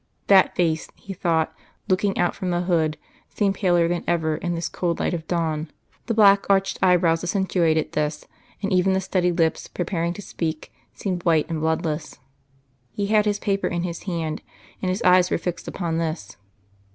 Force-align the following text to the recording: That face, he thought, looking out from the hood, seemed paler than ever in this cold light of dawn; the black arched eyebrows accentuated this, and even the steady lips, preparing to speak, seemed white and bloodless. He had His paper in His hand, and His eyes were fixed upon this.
That 0.25 0.55
face, 0.55 0.87
he 0.95 1.13
thought, 1.13 1.53
looking 1.87 2.17
out 2.17 2.33
from 2.33 2.49
the 2.49 2.61
hood, 2.61 2.97
seemed 3.29 3.53
paler 3.53 3.87
than 3.87 4.03
ever 4.07 4.35
in 4.37 4.55
this 4.55 4.67
cold 4.67 4.99
light 4.99 5.13
of 5.13 5.27
dawn; 5.27 5.69
the 6.07 6.15
black 6.15 6.47
arched 6.49 6.79
eyebrows 6.81 7.23
accentuated 7.23 7.91
this, 7.91 8.25
and 8.63 8.73
even 8.73 8.93
the 8.93 8.99
steady 8.99 9.31
lips, 9.31 9.67
preparing 9.67 10.13
to 10.13 10.21
speak, 10.23 10.73
seemed 10.91 11.23
white 11.23 11.47
and 11.51 11.59
bloodless. 11.61 12.17
He 12.91 13.05
had 13.13 13.25
His 13.25 13.37
paper 13.37 13.67
in 13.67 13.83
His 13.83 14.01
hand, 14.05 14.41
and 14.81 14.89
His 14.89 15.03
eyes 15.03 15.29
were 15.29 15.37
fixed 15.37 15.67
upon 15.67 15.99
this. 15.99 16.35